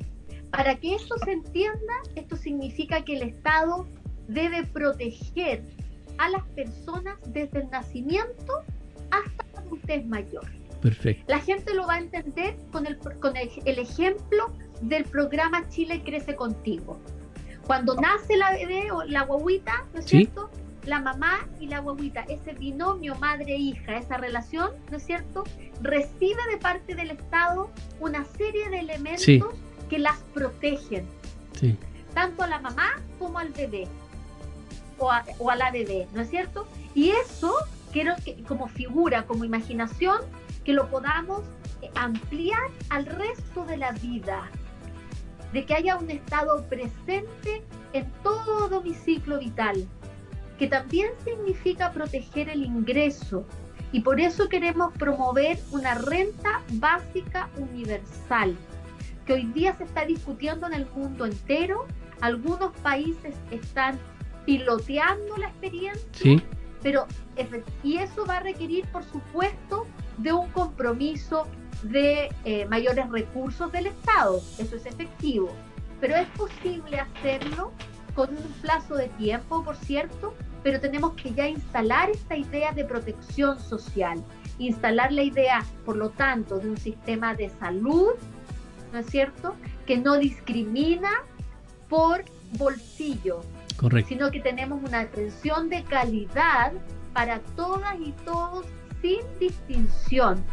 [0.58, 3.88] Para que esto se entienda, esto significa que el Estado
[4.28, 5.62] debe proteger
[6.18, 8.64] a las personas desde el nacimiento
[9.12, 10.46] hasta la adultez mayor.
[10.82, 11.26] Perfecto.
[11.28, 16.36] La gente lo va a entender con el, con el, ejemplo del programa Chile Crece
[16.36, 17.00] Contigo.
[17.68, 20.50] Cuando nace la bebé o la guaguita, ¿no es cierto?
[20.88, 25.44] La mamá y la guaguita, ese binomio madre-hija, esa relación, ¿no es cierto?
[25.84, 29.54] Recibe de parte del Estado una serie de elementos
[29.90, 31.08] que las protegen.
[32.14, 33.88] Tanto a la mamá como al bebé.
[35.00, 36.68] O a, o a la bebé, ¿no es cierto?
[36.96, 37.54] Y eso
[37.92, 40.22] quiero que como figura, como imaginación,
[40.64, 41.44] que lo podamos
[41.82, 44.50] eh, ampliar al resto de la vida,
[45.54, 49.88] de que haya un estado presente en todo mi ciclo vital,
[50.58, 53.46] que también significa proteger el ingreso.
[53.92, 58.58] Y por eso queremos promover una renta básica universal,
[59.28, 61.86] que hoy día se está discutiendo en el mundo entero.
[62.22, 64.00] Algunos países están
[64.46, 66.42] piloteando la experiencia,
[66.82, 67.06] pero
[67.84, 69.86] y eso va a requerir, por supuesto,
[70.18, 71.46] de un compromiso
[71.84, 74.42] de eh, mayores recursos del Estado.
[74.58, 75.52] Eso es efectivo.
[76.00, 77.72] Pero es posible hacerlo
[78.16, 82.86] con un plazo de tiempo, por cierto, pero tenemos que ya instalar esta idea de
[82.86, 84.24] protección social,
[84.58, 88.14] instalar la idea, por lo tanto, de un sistema de salud,
[88.92, 91.10] ¿no es cierto?, que no discrimina
[91.90, 92.26] por
[92.58, 93.42] bolsillo,
[93.76, 94.10] Correcto.
[94.10, 96.74] sino que tenemos una atención de calidad
[97.14, 98.66] para todas y todos
[99.02, 100.44] sin distinción.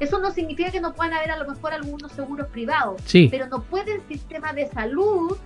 [0.00, 3.62] Eso no significa que no puedan haber a lo mejor algunos seguros privados, pero no
[3.62, 5.36] puede el sistema de salud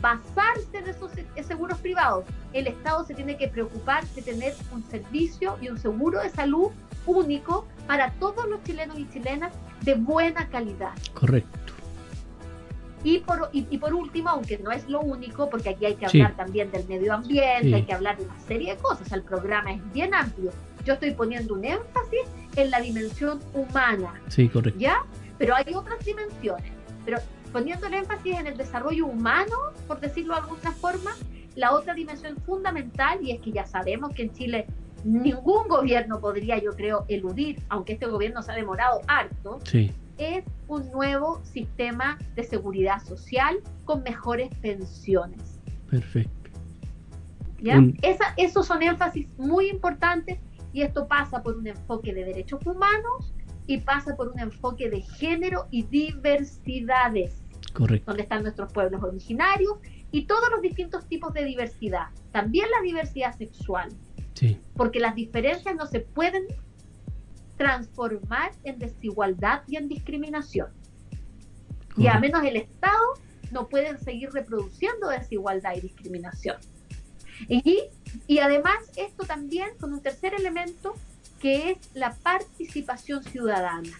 [0.00, 1.10] basarse en esos
[1.46, 2.24] seguros privados.
[2.52, 6.70] El Estado se tiene que preocupar de tener un servicio y un seguro de salud
[7.06, 10.92] único para todos los chilenos y chilenas de buena calidad.
[11.14, 11.73] Correcto.
[13.04, 16.34] Y por, y, por último, aunque no es lo único, porque aquí hay que hablar
[16.36, 19.92] también del medio ambiente, hay que hablar de una serie de cosas, el programa es
[19.92, 20.50] bien amplio.
[20.84, 22.22] Yo estoy poniendo un énfasis
[22.56, 24.14] en la dimensión humana.
[24.28, 24.80] Sí, correcto.
[24.80, 25.04] ¿Ya?
[25.38, 26.72] Pero hay otras dimensiones.
[27.04, 27.18] Pero
[27.52, 29.54] poniendo el énfasis en el desarrollo humano,
[29.86, 31.10] por decirlo de alguna forma,
[31.56, 34.66] la otra dimensión fundamental, y es que ya sabemos que en Chile
[35.04, 39.60] ningún gobierno podría, yo creo, eludir, aunque este gobierno se ha demorado harto,
[40.18, 45.60] es un nuevo sistema de seguridad social con mejores pensiones.
[45.90, 46.30] Perfecto.
[47.60, 47.80] ¿Ya?
[48.36, 50.38] esos son énfasis muy importantes
[50.74, 53.32] y esto pasa por un enfoque de derechos humanos
[53.66, 57.42] y pasa por un enfoque de género y diversidades.
[57.72, 58.10] Correcto.
[58.10, 59.78] Donde están nuestros pueblos originarios
[60.10, 62.08] y todos los distintos tipos de diversidad.
[62.32, 63.88] También la diversidad sexual.
[64.34, 64.58] Sí.
[64.76, 66.46] Porque las diferencias no se pueden
[67.56, 70.68] transformar en desigualdad y en discriminación.
[71.96, 73.14] Y a menos el Estado
[73.52, 76.56] no puede seguir reproduciendo desigualdad y discriminación.
[77.48, 77.84] Y,
[78.26, 80.94] y además esto también con un tercer elemento
[81.40, 83.92] que es la participación ciudadana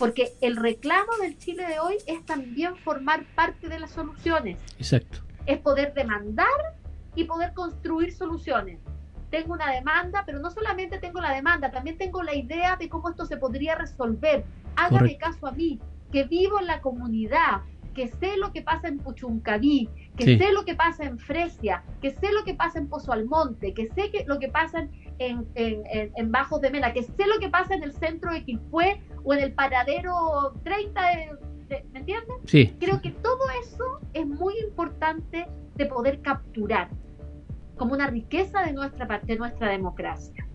[0.00, 4.56] porque el reclamo del Chile de hoy es también formar parte de las soluciones.
[4.78, 5.18] Exacto.
[5.44, 6.46] Es poder demandar
[7.14, 8.80] y poder construir soluciones.
[9.30, 13.10] Tengo una demanda, pero no solamente tengo la demanda, también tengo la idea de cómo
[13.10, 14.44] esto se podría resolver.
[14.76, 15.78] Hágame caso a mí,
[16.10, 17.62] que vivo en la comunidad,
[17.94, 22.10] que sé lo que pasa en Puchuncaví, que sé lo que pasa en Fresia, que
[22.10, 24.88] sé lo que pasa en Pozo Almonte, que sé que, lo que pasa
[25.18, 25.84] en, en,
[26.16, 29.34] en, Bajos de Mena, que sé lo que pasa en el centro de Quilpué o
[29.34, 31.02] en el paradero 30
[31.68, 32.36] de, ¿me entiendes?
[32.46, 32.74] Sí.
[32.78, 36.90] Creo que todo eso es muy importante de poder capturar
[37.80, 40.46] como una riqueza de nuestra parte, nuestra democracia.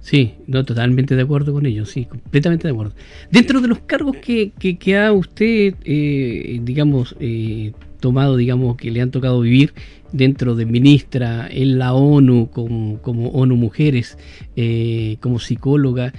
[0.00, 2.94] Sí, no, totalmente de acuerdo con ello, sí, completamente de acuerdo.
[3.32, 9.00] Dentro de los cargos que, que, ha usted, eh, digamos, eh, tomado, digamos, que le
[9.00, 9.74] han tocado vivir
[10.12, 14.16] dentro de ministra en la ONU, como, como ONU Mujeres,
[14.54, 16.12] eh, como psicóloga,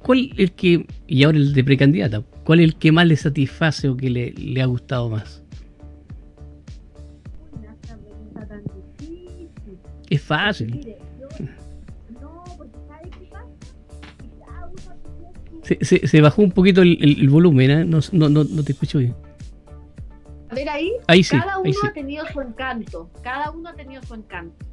[0.00, 3.88] ¿cuál el que, y ahora el de precandidata, cuál es el que más le satisface
[3.88, 5.41] o que le ha gustado más?
[10.12, 10.94] Es fácil.
[15.62, 17.84] Se, se, bajó un poquito el, volumen, ¿eh?
[17.86, 19.14] no, no, no, te escucho bien.
[20.50, 20.92] A ver ahí,
[21.30, 24.66] cada uno ha tenido su encanto, cada uno ha tenido su encanto.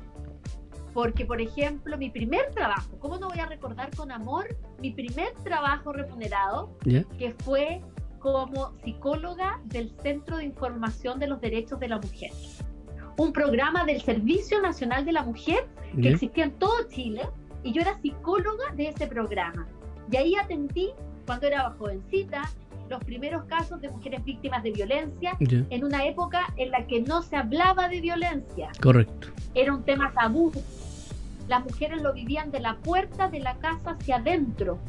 [0.94, 5.32] Porque, por ejemplo, mi primer trabajo, ¿cómo no voy a recordar con amor mi primer
[5.46, 6.78] trabajo remunerado?
[7.18, 7.82] Que fue
[8.20, 12.32] como psicóloga del Centro de Información de los Derechos de la Mujer.
[13.20, 15.68] Un programa del Servicio Nacional de la Mujer
[16.02, 17.24] que existía en todo Chile
[17.64, 19.68] y yo era psicóloga de ese programa.
[20.10, 20.92] Y ahí atendí,
[21.26, 22.50] cuando era jovencita,
[22.90, 27.22] los primeros casos de mujeres víctimas de violencia en una época en la que no
[27.22, 28.70] se hablaba de violencia.
[28.82, 29.28] Correcto.
[29.54, 30.54] Era un tema tabú.
[31.50, 34.80] Las mujeres lo vivían de la puerta de la casa hacia adentro.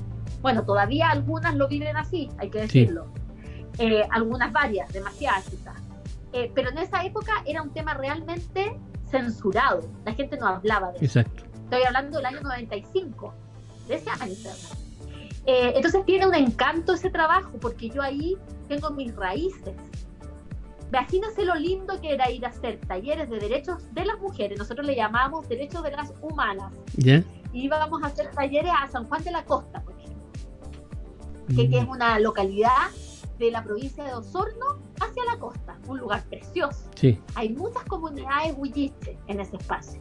[0.40, 3.08] Bueno, todavía algunas lo viven así, hay que decirlo.
[3.80, 5.89] Eh, algunas varias, demasiadas quizás.
[6.32, 8.78] Eh, pero en esa época era un tema realmente
[9.10, 9.88] censurado.
[10.04, 11.20] La gente no hablaba de eso.
[11.20, 11.44] Exacto.
[11.64, 13.34] Estoy hablando del año 95,
[13.88, 14.34] de ese año.
[15.46, 18.36] Eh, entonces tiene un encanto ese trabajo, porque yo ahí
[18.68, 19.74] tengo mis raíces.
[20.88, 24.84] Imagínense lo lindo que era ir a hacer talleres de derechos de las mujeres, nosotros
[24.84, 26.72] le llamamos derechos de las humanas.
[26.96, 27.22] ¿Ya?
[27.52, 30.28] Íbamos a hacer talleres a San Juan de la Costa, por ejemplo,
[31.48, 32.88] que, que es Mm, una localidad
[33.40, 36.88] de la provincia de Osorno hacia la costa, un lugar precioso.
[36.94, 40.00] Sí, Hay muchas comunidades huilliches en ese espacio.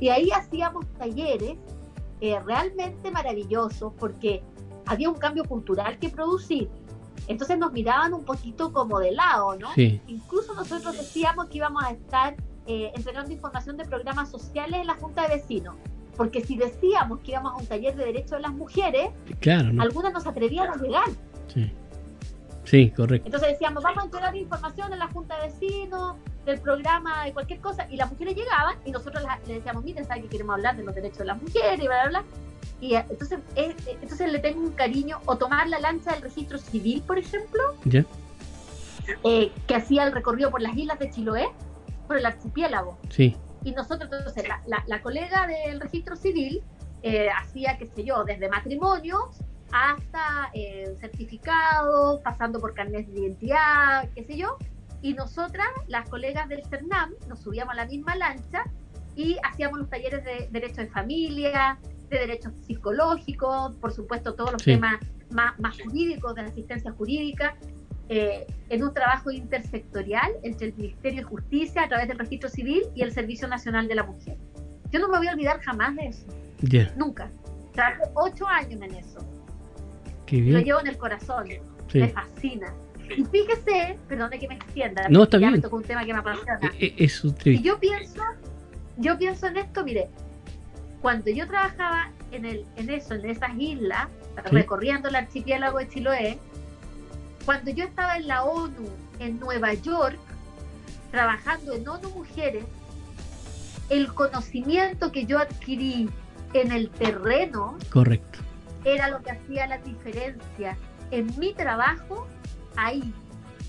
[0.00, 1.58] Y ahí hacíamos talleres
[2.20, 4.42] eh, realmente maravillosos porque
[4.86, 6.70] había un cambio cultural que producir.
[7.26, 9.68] Entonces nos miraban un poquito como de lado, ¿no?
[9.74, 14.86] sí, Incluso nosotros decíamos que íbamos a estar eh, entregando información de programas sociales en
[14.86, 15.74] la Junta de Vecinos.
[16.16, 19.82] Porque si decíamos que íbamos a un taller de derechos de las mujeres, claro, ¿no?
[19.82, 21.04] algunas nos atrevían a llegar.
[21.52, 21.70] Sí,
[22.68, 23.26] sí, correcto.
[23.26, 27.60] Entonces decíamos, vamos a entregar información en la Junta de Vecinos, del programa, de cualquier
[27.60, 30.76] cosa, y las mujeres llegaban y nosotros la- le decíamos, miren, ¿saben que queremos hablar
[30.76, 31.78] de los derechos de las mujeres?
[31.80, 32.24] Y bla, bla, bla.
[32.80, 36.22] Y eh, entonces, eh, eh, entonces le tengo un cariño, o tomar la lancha del
[36.22, 38.04] registro civil, por ejemplo, ¿Ya?
[39.24, 41.48] eh, que hacía el recorrido por las islas de Chiloé,
[42.06, 42.98] por el archipiélago.
[43.10, 46.62] Sí, Y nosotros, entonces, la, la- la colega del registro civil
[47.02, 49.20] eh, hacía, qué sé yo, desde matrimonios
[49.72, 54.56] hasta eh, certificados, pasando por carnet de identidad, qué sé yo.
[55.02, 58.64] Y nosotras, las colegas del CERNAM, nos subíamos a la misma lancha
[59.14, 61.78] y hacíamos los talleres de derechos de familia,
[62.08, 64.72] de derechos psicológicos, por supuesto todos los Sí.
[64.72, 64.96] temas
[65.30, 67.54] más, más jurídicos, de asistencia jurídica,
[68.08, 72.84] eh, en un trabajo intersectorial entre el Ministerio de Justicia a través del Registro Civil
[72.94, 74.38] y el Servicio Nacional de la Mujer.
[74.90, 76.26] Yo no me voy a olvidar jamás de eso,
[76.96, 77.30] nunca.
[77.74, 79.18] Trabajé ocho años en eso,
[80.36, 80.64] lo bien.
[80.64, 81.46] llevo en el corazón,
[81.90, 81.98] Sí.
[82.00, 82.72] me fascina.
[83.16, 85.62] Y fíjese, perdón de que me extienda, No, está ya me bien.
[85.62, 86.58] tocó un tema que me apasiona.
[86.78, 88.22] E- e- Es un Y yo pienso,
[88.98, 90.08] yo pienso en esto, mire,
[91.00, 94.08] cuando yo trabajaba en, el, en eso, en esas islas,
[94.44, 94.54] Sí.
[94.54, 96.38] recorriendo el archipiélago de Chiloé,
[97.46, 98.88] cuando yo estaba en la ONU
[99.20, 100.18] en Nueva York,
[101.10, 102.64] trabajando en ONU Mujeres,
[103.88, 106.10] el conocimiento que yo adquirí
[106.52, 108.40] en el terreno Correcto.
[108.94, 110.76] Era lo que hacía la diferencia
[111.10, 112.26] en mi trabajo
[112.76, 113.12] ahí,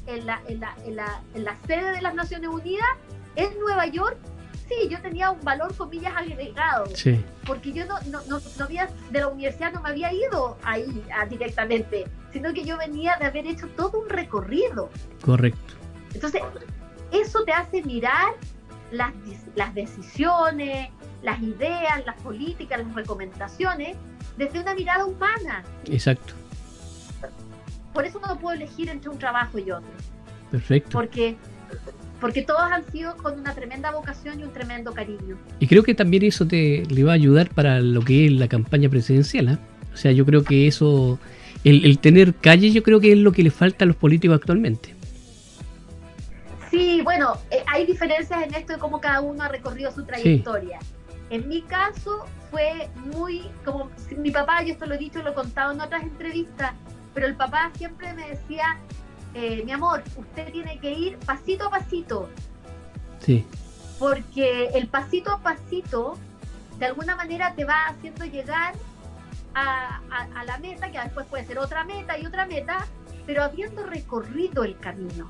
[0.08, 2.88] en la, en la, en la, en la sede de las Naciones Unidas,
[3.36, 4.18] en Nueva York.
[4.68, 8.88] Sí, yo tenía un valor, comillas, agregado, Sí, porque yo no, no, no, no había,
[9.10, 13.26] de la universidad no me había ido ahí ah, directamente, sino que yo venía de
[13.26, 14.90] haber hecho todo un recorrido.
[15.26, 15.74] correcto.
[16.14, 16.44] Entonces,
[17.12, 18.34] eso te hace mirar
[18.92, 19.12] las,
[19.56, 20.90] las decisiones,
[21.24, 23.98] las ideas, las políticas, las recomendaciones
[24.40, 25.64] desde una mirada humana.
[25.86, 26.34] Exacto.
[27.94, 29.90] Por eso no puedo elegir entre un trabajo y otro,
[30.50, 30.90] Perfecto.
[30.92, 31.36] porque,
[32.22, 35.38] porque todos han sido con una tremenda vocación y un tremendo cariño.
[35.60, 38.48] Y creo que también eso te le va a ayudar para lo que es la
[38.48, 39.50] campaña presidencial.
[39.50, 39.60] ¿ah?
[39.94, 41.20] O sea, yo creo que eso,
[41.66, 44.38] el, el tener calle, yo creo que es lo que le falta a los políticos
[44.38, 44.96] actualmente.
[46.72, 50.80] Sí, bueno, eh, hay diferencias en esto de cómo cada uno ha recorrido su trayectoria.
[51.30, 55.34] En mi caso fue muy, como mi papá, yo esto lo he dicho, lo he
[55.34, 56.74] contado en otras entrevistas,
[57.14, 58.78] pero el papá siempre me decía,
[59.36, 62.30] eh, mi amor, usted tiene que ir pasito a pasito,
[63.20, 63.46] Sí,
[64.00, 66.18] porque el pasito a pasito
[66.80, 68.74] de alguna manera te va haciendo llegar
[69.54, 72.86] a, a- a la meta, que después puede ser otra meta y otra meta,
[73.26, 75.30] pero habiendo recorrido el camino.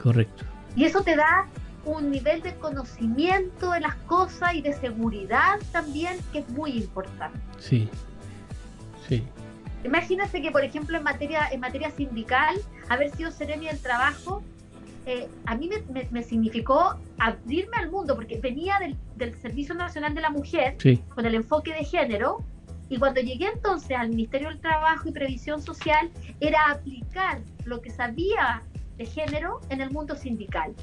[0.00, 0.44] correcto.
[0.76, 1.46] Y eso te da
[1.86, 7.38] un nivel de conocimiento de las cosas y de seguridad también que es muy importante.
[7.58, 7.88] Sí,
[9.08, 9.24] sí,
[9.84, 12.56] Imagínense que, por ejemplo, en materia, en materia sindical,
[12.88, 14.42] haber sido seremi del trabajo,
[15.06, 19.76] eh, a mí me, me- me significó abrirme al mundo, porque venía del, del Servicio
[19.76, 22.38] Nacional de la Mujer sí, con el enfoque de género,
[22.88, 27.90] y cuando llegué entonces al Ministerio del Trabajo y Previsión Social, era aplicar lo que
[27.90, 28.62] sabía
[28.96, 30.74] de género en el mundo sindical.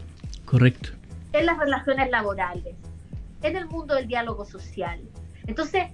[0.53, 0.89] Correcto.
[1.33, 2.75] en las relaciones laborales,
[3.41, 4.99] en el mundo del diálogo social.
[5.47, 5.85] Entonces,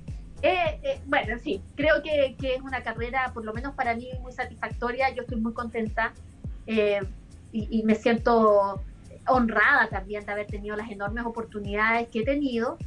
[0.41, 4.09] eh, eh, bueno, sí, creo que, que es una carrera, por lo menos para mí,
[4.21, 5.13] muy satisfactoria.
[5.15, 6.13] Yo estoy muy contenta
[6.67, 6.99] eh,
[7.51, 8.83] y, y me siento
[9.27, 12.77] honrada también de haber tenido las enormes oportunidades que he tenido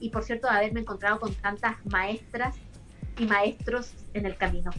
[0.00, 2.56] y, por cierto, de haberme encontrado con tantas maestras
[3.18, 4.72] y maestros en el camino.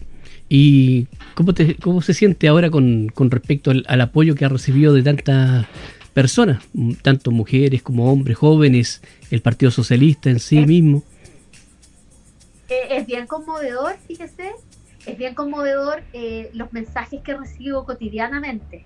[0.50, 4.50] ¿Y cómo, te, cómo se siente ahora con, con respecto al, al apoyo que ha
[4.50, 5.66] recibido de tantas
[6.22, 11.04] personas, m- tanto mujeres como hombres, jóvenes, el Partido Socialista en sí Es- mismo?
[12.70, 14.52] Eh, es bien conmovedor, fíjese,
[15.06, 18.84] es bien conmovedor eh, los mensajes que recibo cotidianamente.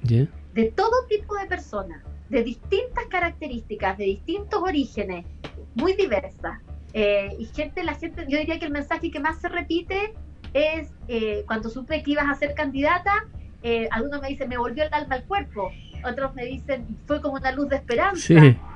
[0.54, 5.26] De todo tipo de personas, de distintas características, de distintos orígenes,
[5.74, 6.60] muy diversas.
[6.94, 10.14] Eh, y gente, la gente, yo diría que el mensaje que más se repite
[10.54, 13.14] es eh, cuando supe que ibas a ser candidata,
[13.64, 15.72] eh, algunos me dicen, me volvió el alma al cuerpo,
[16.04, 18.34] otros me dicen, fue como una luz de esperanza,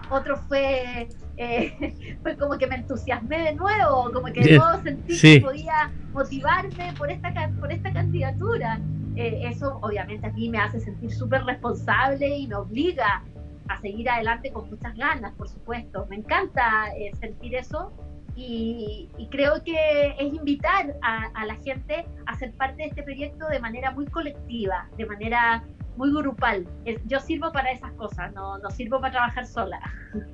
[0.09, 1.07] otros fue,
[1.37, 5.91] eh, fue como que me entusiasmé de nuevo, como que de nuevo sentí que podía
[6.13, 8.79] motivarme por esta, por esta candidatura.
[9.15, 13.23] Eh, eso obviamente a mí me hace sentir súper responsable y me obliga
[13.69, 16.05] a seguir adelante con muchas ganas, por supuesto.
[16.09, 16.85] Me encanta
[17.19, 17.91] sentir eso
[18.35, 23.59] y, creo que es invitar a, la gente a ser parte de este proyecto de
[23.59, 25.63] manera muy colectiva, de manera
[25.97, 26.67] muy grupal.
[27.05, 29.79] Yo sirvo para esas cosas, no, no sirvo para trabajar sola.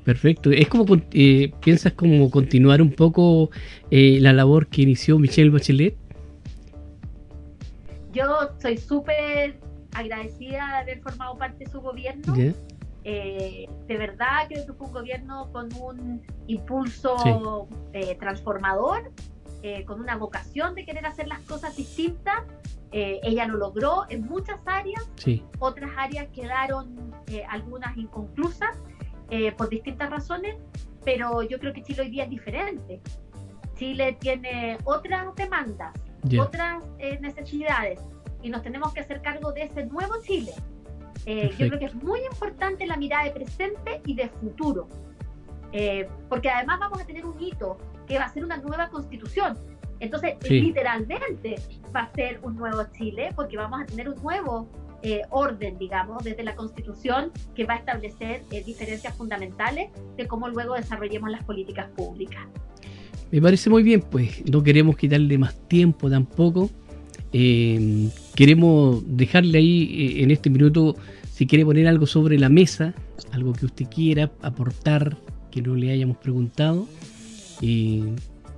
[0.03, 0.51] Perfecto.
[0.51, 3.49] Es como, eh, ¿piensas como continuar un poco
[3.89, 5.95] eh, la labor que inició Michelle Bachelet?
[8.13, 8.25] Yo
[8.59, 9.57] soy súper
[9.93, 12.35] agradecida de haber formado parte de su gobierno.
[13.03, 19.11] Eh, de verdad creo que fue un gobierno con un impulso eh, transformador,
[19.63, 22.43] eh, con una vocación de querer hacer las cosas distintas.
[22.91, 25.09] Ella lo logró en muchas áreas,
[25.59, 27.13] otras áreas quedaron
[27.49, 28.77] algunas inconclusas
[29.57, 30.57] por distintas razones,
[31.05, 33.01] pero yo creo que Chile hoy día es diferente.
[33.75, 35.93] Chile tiene otras demandas,
[36.37, 36.83] otras
[37.21, 38.01] necesidades
[38.41, 40.53] y nos tenemos que hacer cargo de ese nuevo Chile
[41.25, 44.87] eh, yo creo que es muy importante la mirada de presente y de futuro,
[45.71, 47.77] eh, porque además vamos a tener un hito
[48.07, 49.57] que va a ser una nueva constitución.
[50.01, 51.55] Entonces, literalmente
[51.95, 54.67] va a ser un nuevo Chile, porque vamos a tener un nuevo
[55.03, 60.73] eh, orden, digamos, desde la constitución que va a establecer diferencias fundamentales de cómo luego
[60.73, 62.45] desarrollemos las políticas públicas.
[63.31, 66.69] Me parece muy bien, pues no queremos quitarle más tiempo tampoco.
[67.31, 70.95] Eh, queremos dejarle ahí eh, en este minuto,
[71.31, 72.93] si quiere poner algo sobre la mesa,
[73.31, 75.15] algo que usted quiera aportar,
[75.51, 76.87] que no le hayamos preguntado,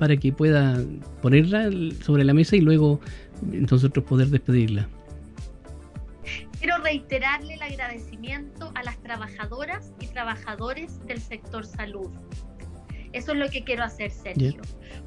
[0.04, 0.78] para que pueda
[1.22, 1.70] ponerla
[2.04, 3.00] sobre la mesa y luego
[3.42, 4.90] nosotros poder despedirla.
[6.60, 12.12] Quiero reiterarle el agradecimiento a las trabajadoras y trabajadores del sector salud.
[13.14, 14.56] Eso es lo que quiero hacer, Sergio.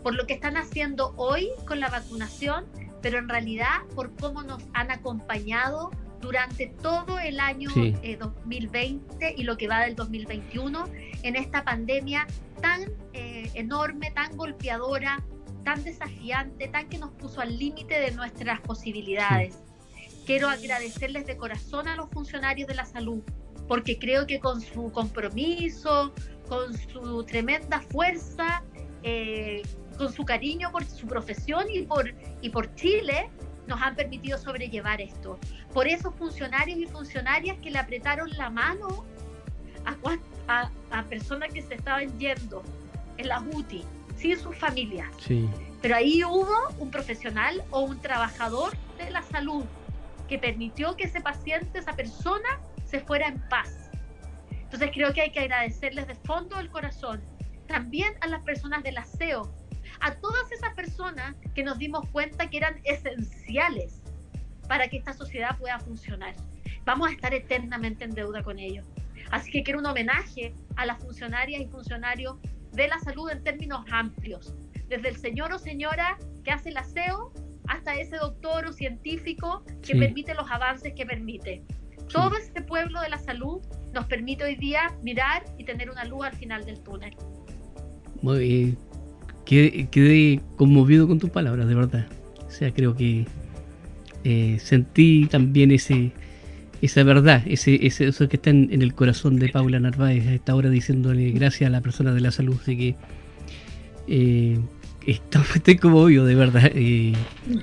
[0.02, 2.64] Por lo que están haciendo hoy con la vacunación
[3.06, 5.90] pero en realidad por cómo nos han acompañado
[6.20, 10.86] durante todo el año 2020 eh, y lo que va del 2021
[11.22, 12.26] en esta pandemia
[12.60, 15.22] tan eh, enorme, tan golpeadora,
[15.64, 19.62] tan desafiante, tan que nos puso al límite de nuestras posibilidades.
[20.24, 23.22] Quiero agradecerles de corazón a los funcionarios de la salud,
[23.68, 26.12] porque creo que con su compromiso,
[26.48, 28.62] con su tremenda fuerza,
[29.02, 29.62] eh,
[29.96, 33.30] con su cariño por su profesión y por, y por Chile,
[33.66, 35.38] nos han permitido sobrellevar esto.
[35.72, 39.04] Por esos funcionarios y funcionarias que le apretaron la mano
[40.48, 42.62] a, a, personas que se estaban yendo
[43.16, 43.84] en la UTI,
[44.16, 45.08] sin sus familias.
[45.82, 49.64] Pero ahí hubo un profesional o un trabajador de la salud
[50.28, 53.90] que permitió que ese paciente, esa persona, se fuera en paz.
[54.50, 57.20] Entonces creo que hay que agradecerles de fondo del corazón
[57.66, 59.52] también a las personas del aseo
[60.00, 64.02] a todas esas personas que nos dimos cuenta que eran esenciales
[64.68, 66.34] para que esta sociedad pueda funcionar.
[66.84, 68.86] Vamos a estar eternamente en deuda con ellos.
[69.30, 72.36] Así que quiero un homenaje a las funcionarias y funcionarios
[72.72, 74.54] de la salud en términos amplios,
[74.88, 77.32] desde el señor o señora que hace el aseo
[77.66, 81.64] hasta ese doctor o científico que permite los avances que permite.
[82.12, 83.60] Todo este pueblo de la salud
[83.92, 87.16] nos permite hoy día mirar y tener una luz al final del túnel.
[88.22, 88.95] Muy bien
[89.46, 92.06] quedé, conmovido con tus palabras, de verdad.
[92.46, 93.26] O sea, creo que
[94.24, 96.12] eh, sentí también ese
[96.82, 100.54] esa verdad, ese, ese eso que está en, el corazón de Paula Narváez a esta
[100.54, 102.96] hora diciéndole gracias a la persona de la salud, de que
[104.08, 104.58] eh,
[105.06, 106.70] estoy como obvio, de verdad.
[106.74, 107.14] Eh,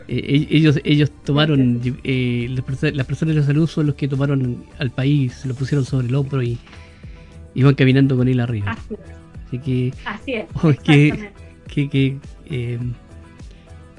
[0.07, 2.65] eh, ellos ellos tomaron, las,
[3.05, 6.41] personas de la salud son los que tomaron al país, lo pusieron sobre el hombro
[6.41, 6.57] y
[7.55, 8.77] iban caminando con él arriba.
[9.47, 10.47] Así, que, Así es.
[11.73, 12.79] que, eh,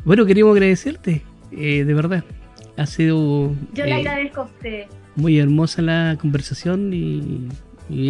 [0.05, 1.23] bueno, queríamos agradecerte,
[1.53, 2.25] eh, de verdad.
[2.77, 3.55] Ha sido...
[3.73, 4.85] Yo le eh, agradezco a usted.
[5.17, 7.49] Muy hermosa la conversación y,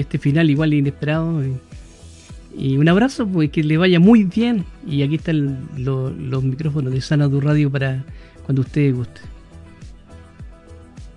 [0.01, 1.43] este final igual inesperado.
[2.57, 4.65] Y, un abrazo, pues que le vaya muy bien.
[4.87, 8.05] Y aquí están los micrófonos de Sana Du Radio para
[8.45, 9.21] cuando usted guste.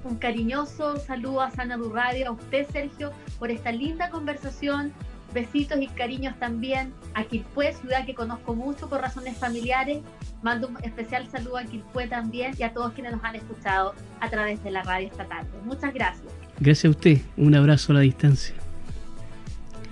[0.04, 4.94] Un cariñoso saludo a Sana Du Radio, a usted Sergio, por esta linda conversación
[5.34, 10.00] Besitos y cariños también a Quilpué, ciudad que conozco mucho por razones familiares.
[10.42, 14.30] Mando un especial saludo a Quilpué también y a todos quienes nos han escuchado a
[14.30, 15.50] través de la radio esta tarde.
[15.66, 16.34] Muchas gracias.
[16.60, 17.22] Gracias a usted.
[17.36, 18.56] Un abrazo a la distancia.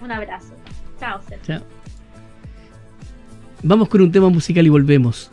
[0.01, 0.53] Un abrazo.
[0.99, 1.59] Chao, Sergio.
[1.59, 1.67] Chao.
[3.63, 5.29] Vamos con un tema musical y volvemos.